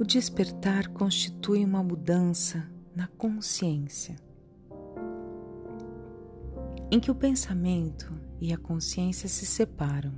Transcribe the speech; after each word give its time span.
O 0.00 0.04
despertar 0.04 0.88
constitui 0.88 1.62
uma 1.62 1.82
mudança 1.82 2.66
na 2.96 3.06
consciência, 3.06 4.16
em 6.90 6.98
que 6.98 7.10
o 7.10 7.14
pensamento 7.14 8.10
e 8.40 8.50
a 8.50 8.56
consciência 8.56 9.28
se 9.28 9.44
separam. 9.44 10.14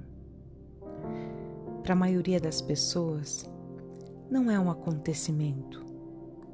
Para 1.82 1.94
a 1.94 1.96
maioria 1.96 2.38
das 2.38 2.62
pessoas, 2.62 3.44
não 4.30 4.48
é 4.48 4.56
um 4.56 4.70
acontecimento, 4.70 5.84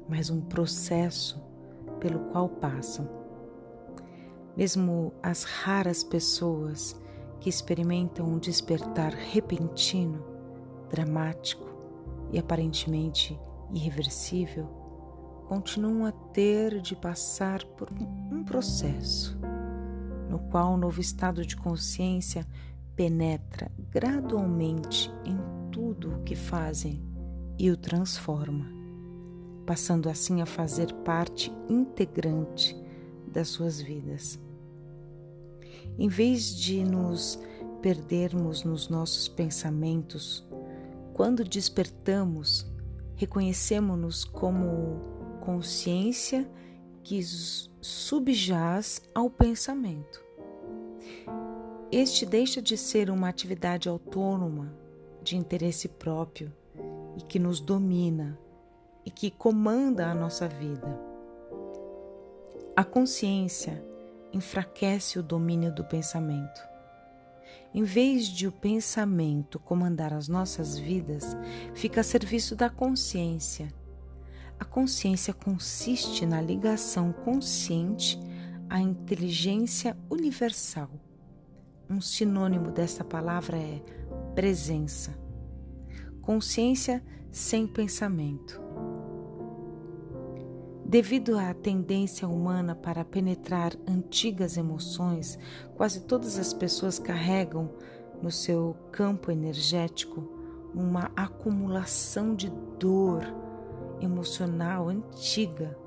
mas 0.09 0.31
um 0.31 0.41
processo 0.41 1.39
pelo 1.99 2.31
qual 2.31 2.49
passam. 2.49 3.07
Mesmo 4.57 5.13
as 5.21 5.43
raras 5.43 6.03
pessoas 6.03 6.99
que 7.39 7.47
experimentam 7.47 8.25
um 8.25 8.39
despertar 8.39 9.13
repentino, 9.13 10.25
dramático, 10.89 11.68
e 12.31 12.39
aparentemente 12.39 13.39
irreversível, 13.71 14.67
continuam 15.47 16.05
a 16.05 16.11
ter 16.11 16.81
de 16.81 16.95
passar 16.95 17.63
por 17.65 17.89
um 18.31 18.43
processo 18.43 19.39
no 20.29 20.37
qual 20.37 20.73
o 20.73 20.77
novo 20.77 21.01
estado 21.01 21.43
de 21.43 21.57
consciência 21.57 22.45
penetra 22.95 23.71
gradualmente 23.89 25.11
em 25.25 25.37
tudo 25.71 26.15
o 26.15 26.23
que 26.23 26.35
fazem 26.35 27.01
e 27.57 27.71
o 27.71 27.75
transforma, 27.75 28.67
passando 29.65 30.07
assim 30.07 30.41
a 30.41 30.45
fazer 30.45 30.93
parte 31.03 31.51
integrante 31.67 32.75
das 33.27 33.49
suas 33.49 33.81
vidas. 33.81 34.39
Em 35.97 36.07
vez 36.07 36.55
de 36.55 36.83
nos 36.83 37.39
perdermos 37.81 38.63
nos 38.63 38.87
nossos 38.87 39.27
pensamentos 39.27 40.47
quando 41.19 41.43
despertamos, 41.43 42.65
reconhecemos-nos 43.17 44.23
como 44.23 45.01
consciência 45.41 46.49
que 47.03 47.21
subjaz 47.81 49.01
ao 49.13 49.29
pensamento. 49.29 50.23
Este 51.91 52.25
deixa 52.25 52.61
de 52.61 52.77
ser 52.77 53.09
uma 53.09 53.27
atividade 53.27 53.89
autônoma, 53.89 54.73
de 55.21 55.35
interesse 55.35 55.89
próprio 55.89 56.53
e 57.17 57.21
que 57.21 57.37
nos 57.37 57.59
domina 57.59 58.39
e 59.05 59.11
que 59.11 59.29
comanda 59.29 60.07
a 60.07 60.15
nossa 60.15 60.47
vida. 60.47 60.97
A 62.77 62.85
consciência 62.85 63.83
enfraquece 64.31 65.19
o 65.19 65.23
domínio 65.23 65.75
do 65.75 65.83
pensamento. 65.83 66.61
Em 67.73 67.83
vez 67.83 68.25
de 68.27 68.47
o 68.47 68.51
pensamento 68.51 69.59
comandar 69.59 70.11
as 70.11 70.27
nossas 70.27 70.77
vidas, 70.77 71.37
fica 71.73 72.01
a 72.01 72.03
serviço 72.03 72.55
da 72.55 72.69
consciência. 72.69 73.71
A 74.59 74.65
consciência 74.65 75.33
consiste 75.33 76.25
na 76.25 76.41
ligação 76.41 77.13
consciente 77.13 78.19
à 78.67 78.81
inteligência 78.81 79.95
universal. 80.09 80.89
Um 81.89 82.01
sinônimo 82.01 82.71
dessa 82.71 83.03
palavra 83.03 83.57
é 83.57 83.81
presença. 84.33 85.17
Consciência 86.21 87.03
sem 87.31 87.67
pensamento. 87.67 88.68
Devido 90.89 91.37
à 91.37 91.53
tendência 91.53 92.27
humana 92.27 92.73
para 92.73 93.05
penetrar 93.05 93.73
antigas 93.87 94.57
emoções, 94.57 95.37
quase 95.75 96.01
todas 96.01 96.39
as 96.39 96.51
pessoas 96.51 96.97
carregam 96.97 97.69
no 98.23 98.31
seu 98.31 98.75
campo 98.91 99.29
energético 99.29 100.27
uma 100.73 101.11
acumulação 101.15 102.33
de 102.33 102.51
dor 102.79 103.21
emocional 104.01 104.89
antiga 104.89 105.77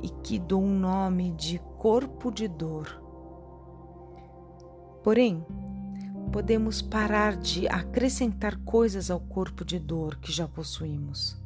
e 0.00 0.08
que 0.08 0.38
dou 0.38 0.62
um 0.62 0.78
nome 0.78 1.32
de 1.32 1.58
corpo 1.76 2.30
de 2.30 2.46
dor. 2.46 3.02
Porém, 5.02 5.44
podemos 6.30 6.80
parar 6.80 7.34
de 7.34 7.66
acrescentar 7.66 8.56
coisas 8.58 9.10
ao 9.10 9.18
corpo 9.18 9.64
de 9.64 9.80
dor 9.80 10.14
que 10.18 10.30
já 10.30 10.46
possuímos 10.46 11.41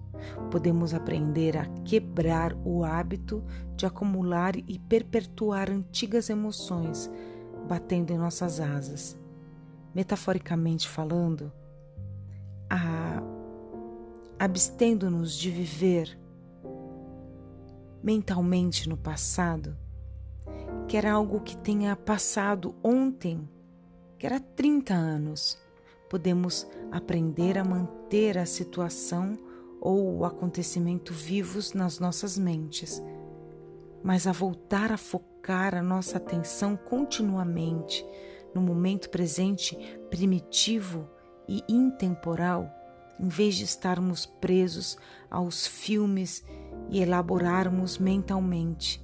podemos 0.51 0.95
aprender 0.95 1.57
a 1.57 1.67
quebrar 1.85 2.57
o 2.65 2.85
hábito 2.85 3.45
de 3.77 3.87
acumular 3.87 4.57
e 4.57 4.79
perpetuar 4.79 5.71
antigas 5.71 6.31
emoções 6.31 7.11
batendo 7.67 8.13
em 8.13 8.19
nossas 8.19 8.61
asas. 8.61 9.19
Metaforicamente 9.95 10.89
falando, 10.89 11.53
abstendo-nos 14.39 15.35
de 15.35 15.51
viver 15.51 16.19
mentalmente 18.03 18.89
no 18.89 18.97
passado, 18.97 19.77
que 20.87 20.97
era 20.97 21.13
algo 21.13 21.41
que 21.41 21.57
tenha 21.57 21.97
passado 21.97 22.75
ontem, 22.83 23.49
que 24.19 24.27
era 24.27 24.39
30 24.39 24.95
anos. 24.95 25.59
Podemos 26.09 26.67
aprender 26.93 27.59
a 27.59 27.65
manter 27.65 28.39
a 28.39 28.47
situação 28.47 29.37
ou 29.87 30.19
o 30.19 30.25
acontecimento 30.25 31.13
vivos 31.13 31.73
nas 31.73 32.01
nossas 32.01 32.37
mentes, 32.37 33.01
mas 34.03 34.27
a 34.27 34.33
voltar 34.33 34.91
a 34.91 34.97
focar 34.97 35.77
a 35.77 35.83
nossa 35.83 36.17
atenção 36.17 36.77
continuamente 36.77 38.05
no 38.53 38.61
momento 38.61 39.09
presente 39.09 39.79
primitivo 40.11 41.09
e 41.49 41.63
intemporal, 41.69 42.69
em 43.21 43.29
vez 43.29 43.55
de 43.55 43.63
estarmos 43.63 44.27
presos 44.27 44.99
aos 45.31 45.69
filmes 45.69 46.45
e 46.91 47.01
elaborarmos 47.01 47.97
mentalmente. 47.97 49.01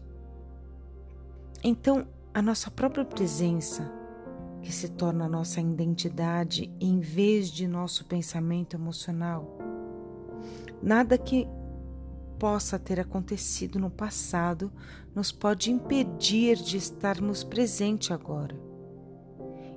Então, 1.62 2.08
a 2.34 2.42
nossa 2.42 2.72
própria 2.72 3.04
presença, 3.04 3.88
que 4.60 4.72
se 4.72 4.88
torna 4.88 5.26
a 5.26 5.28
nossa 5.28 5.60
identidade 5.60 6.74
em 6.80 6.98
vez 6.98 7.48
de 7.50 7.68
nosso 7.68 8.04
pensamento 8.04 8.74
emocional, 8.74 9.71
Nada 10.82 11.16
que 11.16 11.46
possa 12.38 12.76
ter 12.76 12.98
acontecido 12.98 13.78
no 13.78 13.88
passado 13.88 14.72
nos 15.14 15.30
pode 15.30 15.70
impedir 15.70 16.56
de 16.56 16.76
estarmos 16.76 17.44
presente 17.44 18.12
agora. 18.12 18.56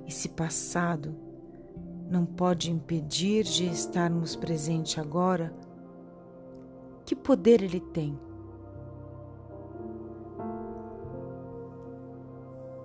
Esse 0.04 0.28
passado 0.28 1.14
não 2.10 2.26
pode 2.26 2.72
impedir 2.72 3.44
de 3.44 3.66
estarmos 3.66 4.34
presente 4.34 5.00
agora. 5.00 5.54
Que 7.04 7.14
poder 7.14 7.62
ele 7.62 7.80
tem? 7.80 8.18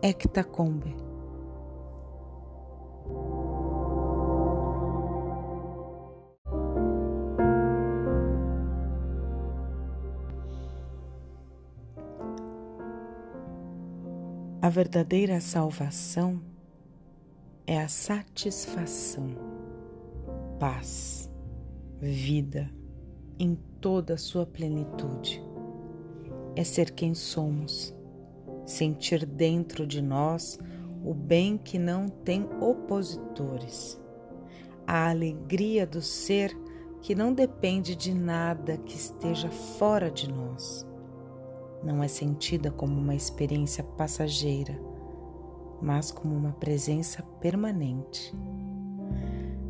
Hectacombe 0.04 0.96
A 14.64 14.70
verdadeira 14.70 15.42
salvação 15.42 16.40
é 17.66 17.82
a 17.82 17.88
satisfação, 17.88 19.32
paz, 20.60 21.32
vida 22.00 22.70
em 23.40 23.56
toda 23.82 24.14
a 24.14 24.18
sua 24.20 24.46
plenitude. 24.46 25.42
É 26.56 26.64
ser 26.64 26.92
quem 26.92 27.16
somos, 27.16 27.92
sentir 28.64 29.26
dentro 29.26 29.88
de 29.88 30.00
nós 30.00 30.60
o 31.04 31.12
bem 31.12 31.58
que 31.58 31.80
não 31.80 32.08
tem 32.08 32.48
opositores, 32.62 34.00
a 34.86 35.10
alegria 35.10 35.88
do 35.88 36.04
ser 36.04 36.56
que 37.02 37.16
não 37.16 37.34
depende 37.34 37.96
de 37.96 38.14
nada 38.14 38.78
que 38.78 38.96
esteja 38.96 39.50
fora 39.50 40.12
de 40.12 40.32
nós 40.32 40.86
não 41.84 42.04
é 42.04 42.08
sentida 42.08 42.72
como 42.72 43.00
uma 43.00 43.16
experiência 43.16 43.84
passageira, 43.84 44.80
mas 45.82 46.12
como 46.12 46.36
uma 46.36 46.54
presença 46.54 47.24
permanente. 47.42 48.36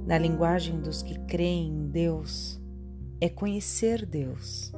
Na 0.06 0.18
linguagem 0.18 0.80
dos 0.82 1.02
que 1.02 1.18
creem 1.20 1.70
em 1.70 1.88
Deus, 1.88 2.60
é 3.20 3.30
conhecer 3.30 4.06
Deus, 4.06 4.74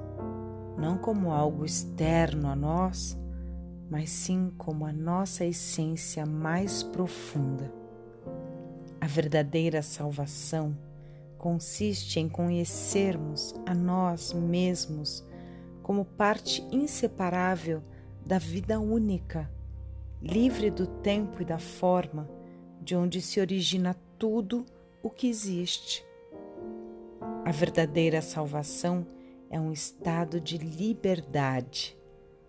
não 0.78 0.98
como 0.98 1.32
algo 1.32 1.66
externo 1.66 2.50
a 2.50 2.56
nós, 2.56 3.18
mas 3.90 4.10
sim 4.10 4.52
como 4.58 4.86
a 4.86 4.92
nossa 4.92 5.46
essência 5.46 6.26
mais 6.26 6.84
profunda. 6.84 7.74
A 9.00 9.08
verdadeira 9.08 9.82
salvação 9.82 10.78
consiste 11.38 12.20
em 12.20 12.30
conhecermos 12.30 13.54
a 13.66 13.74
nós 13.74 14.34
mesmos 14.34 15.26
como 15.84 16.06
parte 16.06 16.66
inseparável 16.72 17.84
da 18.26 18.40
vida 18.40 18.80
única, 18.80 19.52
livre 20.22 20.72
do 20.72 20.88
tempo 20.88 21.42
e 21.42 21.46
da 21.46 21.60
forma, 21.60 22.30
de 22.82 22.96
onde 22.96 23.22
se 23.22 23.40
origina 23.40 23.94
tudo 24.18 24.66
o 25.04 25.10
que 25.10 25.28
existe. 25.28 26.04
A 27.46 27.52
verdadeira 27.52 28.22
salvação 28.22 29.06
é 29.50 29.60
um 29.60 29.72
estado 29.72 30.40
de 30.40 30.58
liberdade 30.58 31.98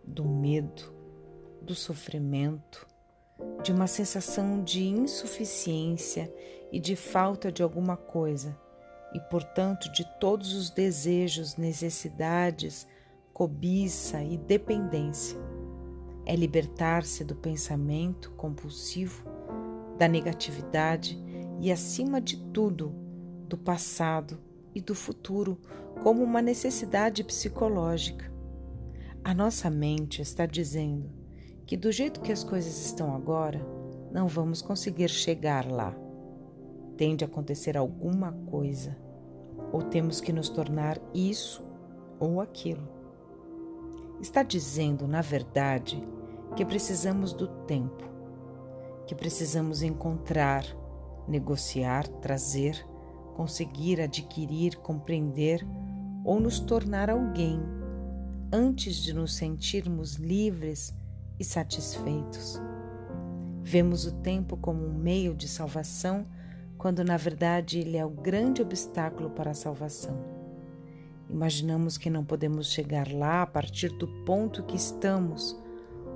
do 0.05 0.25
medo, 0.25 0.95
do 1.61 1.75
sofrimento, 1.75 2.87
de 3.63 3.73
uma 3.73 3.89
sensação 3.89 4.63
de 4.63 4.85
insuficiência 4.85 6.33
e 6.71 6.79
de 6.79 6.95
falta 6.95 7.51
de 7.51 7.63
alguma 7.63 7.97
coisa, 7.97 8.57
e 9.13 9.21
portanto 9.21 9.91
de 9.93 10.05
todos 10.21 10.55
os 10.55 10.71
desejos, 10.71 11.57
necessidades, 11.57 12.87
cobiça 13.35 14.23
e 14.23 14.39
dependência. 14.39 15.37
É 16.25 16.37
libertar-se 16.37 17.25
do 17.25 17.35
pensamento 17.35 18.31
compulsivo, 18.37 19.25
da 19.99 20.07
negatividade 20.07 21.21
e, 21.61 21.73
acima 21.73 22.21
de 22.21 22.37
tudo, 22.53 22.95
do 23.49 23.59
passado 23.59 24.39
e 24.73 24.81
do 24.81 24.95
futuro 24.95 25.59
como 26.03 26.23
uma 26.23 26.41
necessidade 26.41 27.25
psicológica. 27.25 28.33
A 29.25 29.35
nossa 29.35 29.69
mente 29.69 30.23
está 30.23 30.47
dizendo 30.47 31.11
que, 31.67 31.77
do 31.77 31.91
jeito 31.91 32.21
que 32.21 32.31
as 32.31 32.45
coisas 32.45 32.87
estão 32.87 33.17
agora, 33.17 33.61
não 34.13 34.29
vamos 34.29 34.63
conseguir 34.63 35.09
chegar 35.09 35.67
lá. 35.67 35.93
Tem 36.97 37.17
de 37.17 37.25
acontecer 37.25 37.77
alguma 37.77 38.31
coisa, 38.33 38.97
ou 39.73 39.83
temos 39.83 40.21
que 40.21 40.33
nos 40.33 40.49
tornar 40.49 41.01
isso 41.13 41.65
ou 42.21 42.41
aquilo. 42.41 43.04
Está 44.20 44.43
dizendo, 44.43 45.06
na 45.06 45.20
verdade, 45.20 46.02
que 46.56 46.64
precisamos 46.64 47.32
do 47.32 47.49
tempo, 47.66 48.05
que 49.06 49.14
precisamos 49.14 49.82
encontrar, 49.82 50.64
negociar, 51.28 52.06
trazer 52.06 52.87
conseguir 53.34 54.00
adquirir, 54.00 54.76
compreender 54.76 55.66
ou 56.25 56.40
nos 56.40 56.58
tornar 56.61 57.11
alguém 57.11 57.61
antes 58.52 58.96
de 58.96 59.12
nos 59.12 59.34
sentirmos 59.34 60.14
livres 60.14 60.94
e 61.38 61.44
satisfeitos. 61.44 62.61
Vemos 63.62 64.06
o 64.06 64.12
tempo 64.12 64.56
como 64.56 64.87
um 64.87 64.94
meio 64.94 65.34
de 65.34 65.49
salvação, 65.49 66.26
quando 66.78 67.05
na 67.05 67.16
verdade 67.16 67.81
ele 67.81 67.96
é 67.96 68.05
o 68.05 68.11
grande 68.11 68.62
obstáculo 68.62 69.31
para 69.31 69.50
a 69.50 69.55
salvação. 69.55 70.34
Imaginamos 71.35 71.99
que 71.99 72.09
não 72.09 72.25
podemos 72.25 72.69
chegar 72.69 73.13
lá 73.13 73.43
a 73.43 73.47
partir 73.47 73.89
do 73.89 74.07
ponto 74.25 74.63
que 74.63 74.77
estamos 74.77 75.61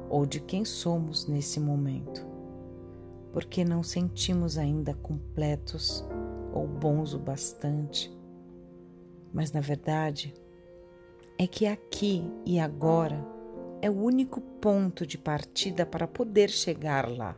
ou 0.08 0.24
de 0.24 0.38
quem 0.38 0.64
somos 0.64 1.26
nesse 1.26 1.58
momento, 1.58 2.24
porque 3.32 3.64
não 3.64 3.82
sentimos 3.82 4.56
ainda 4.56 4.94
completos 4.94 6.06
ou 6.52 6.68
bons 6.68 7.14
o 7.14 7.18
bastante. 7.18 8.16
Mas 9.34 9.50
na 9.50 9.60
verdade, 9.60 10.32
é 11.36 11.48
que 11.48 11.66
aqui 11.66 12.24
e 12.46 12.60
agora 12.60 13.26
é 13.82 13.90
o 13.90 14.00
único 14.00 14.40
ponto 14.40 15.04
de 15.04 15.18
partida 15.18 15.84
para 15.84 16.06
poder 16.06 16.48
chegar 16.48 17.10
lá. 17.10 17.36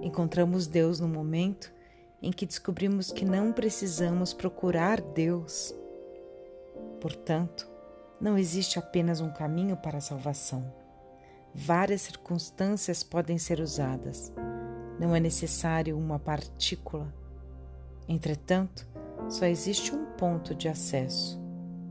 Encontramos 0.00 0.68
Deus 0.68 1.00
no 1.00 1.08
momento 1.08 1.74
em 2.22 2.30
que 2.30 2.46
descobrimos 2.46 3.10
que 3.10 3.24
não 3.24 3.52
precisamos 3.52 4.32
procurar 4.32 5.00
Deus. 5.00 5.74
Portanto, 7.00 7.68
não 8.20 8.36
existe 8.36 8.78
apenas 8.78 9.20
um 9.20 9.30
caminho 9.30 9.76
para 9.76 9.98
a 9.98 10.02
salvação. 10.02 10.72
Várias 11.54 12.02
circunstâncias 12.02 13.02
podem 13.02 13.38
ser 13.38 13.60
usadas. 13.60 14.32
Não 14.98 15.14
é 15.14 15.20
necessário 15.20 15.96
uma 15.96 16.18
partícula 16.18 17.12
Entretanto, 18.08 18.88
só 19.28 19.44
existe 19.44 19.94
um 19.94 20.06
ponto 20.16 20.54
de 20.54 20.66
acesso, 20.66 21.38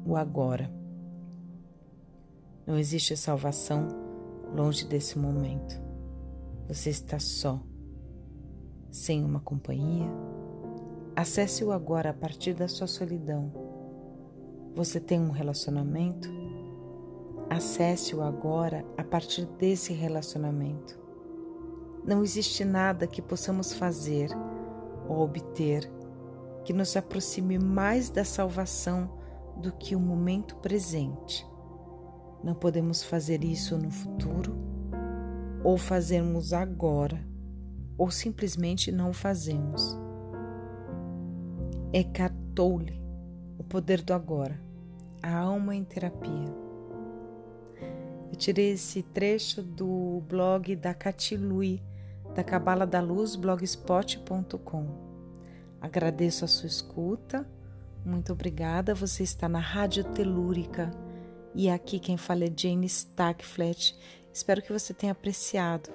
o 0.03 0.15
agora. 0.15 0.67
Não 2.65 2.75
existe 2.75 3.15
salvação 3.15 3.87
longe 4.51 4.83
desse 4.83 5.19
momento. 5.19 5.79
Você 6.67 6.89
está 6.89 7.19
só, 7.19 7.61
sem 8.89 9.23
uma 9.23 9.39
companhia. 9.39 10.09
Acesse 11.15 11.63
o 11.63 11.71
agora 11.71 12.09
a 12.09 12.13
partir 12.13 12.55
da 12.55 12.67
sua 12.67 12.87
solidão. 12.87 13.66
Você 14.77 14.99
tem 14.99 15.19
um 15.19 15.31
relacionamento? 15.31 16.29
Acesse 17.49 18.15
o 18.15 18.21
agora 18.21 18.85
a 18.95 19.03
partir 19.03 19.43
desse 19.57 19.91
relacionamento. 19.91 20.99
Não 22.05 22.21
existe 22.21 22.63
nada 22.63 23.07
que 23.07 23.19
possamos 23.19 23.73
fazer 23.73 24.29
ou 25.09 25.21
obter 25.21 25.91
que 26.63 26.73
nos 26.73 26.95
aproxime 26.95 27.57
mais 27.57 28.11
da 28.11 28.23
salvação 28.23 29.17
do 29.59 29.71
que 29.71 29.95
o 29.95 29.99
momento 29.99 30.55
presente. 30.57 31.43
Não 32.43 32.53
podemos 32.53 33.01
fazer 33.01 33.43
isso 33.43 33.79
no 33.79 33.89
futuro, 33.89 34.55
ou 35.63 35.75
fazemos 35.75 36.53
agora, 36.53 37.27
ou 37.97 38.11
simplesmente 38.11 38.91
não 38.91 39.11
fazemos. 39.11 39.97
Eckhart 41.91 42.35
Tolle, 42.53 43.01
O 43.57 43.63
Poder 43.63 44.03
do 44.03 44.13
Agora, 44.13 44.66
a 45.21 45.37
Alma 45.37 45.75
em 45.75 45.83
Terapia. 45.83 46.53
Eu 48.31 48.35
tirei 48.37 48.71
esse 48.71 49.01
trecho 49.01 49.61
do 49.61 50.21
blog 50.27 50.75
da 50.75 50.93
Cati 50.93 51.35
Lui, 51.35 51.81
da 52.35 52.43
Cabala 52.43 52.85
da 52.85 53.01
Luz, 53.01 53.35
blogspot.com. 53.35 54.87
Agradeço 55.81 56.45
a 56.45 56.47
sua 56.47 56.67
escuta. 56.67 57.47
Muito 58.05 58.31
obrigada. 58.31 58.93
Você 58.93 59.23
está 59.23 59.49
na 59.49 59.59
Rádio 59.59 60.03
Telúrica 60.03 60.91
e 61.55 61.69
aqui 61.69 61.99
quem 61.99 62.17
fala 62.17 62.45
é 62.45 62.53
Jane 62.55 62.85
Stackflat. 62.85 63.97
Espero 64.31 64.61
que 64.61 64.71
você 64.71 64.93
tenha 64.93 65.11
apreciado 65.11 65.89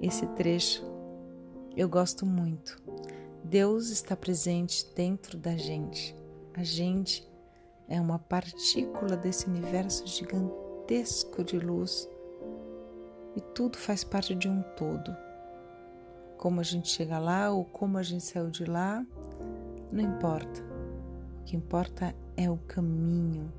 esse 0.00 0.26
trecho. 0.28 0.82
Eu 1.76 1.88
gosto 1.88 2.24
muito. 2.24 2.80
Deus 3.44 3.90
está 3.90 4.16
presente 4.16 4.86
dentro 4.96 5.36
da 5.36 5.56
gente. 5.56 6.16
A 6.54 6.64
gente 6.64 7.27
é 7.88 8.00
uma 8.00 8.18
partícula 8.18 9.16
desse 9.16 9.46
universo 9.46 10.06
gigantesco 10.06 11.42
de 11.42 11.58
luz 11.58 12.08
e 13.34 13.40
tudo 13.40 13.78
faz 13.78 14.04
parte 14.04 14.34
de 14.34 14.48
um 14.48 14.62
todo. 14.76 15.16
Como 16.36 16.60
a 16.60 16.62
gente 16.62 16.88
chega 16.88 17.18
lá 17.18 17.50
ou 17.50 17.64
como 17.64 17.98
a 17.98 18.02
gente 18.02 18.24
saiu 18.24 18.50
de 18.50 18.64
lá, 18.64 19.04
não 19.90 20.04
importa. 20.04 20.62
O 21.40 21.44
que 21.44 21.56
importa 21.56 22.14
é 22.36 22.50
o 22.50 22.58
caminho. 22.58 23.52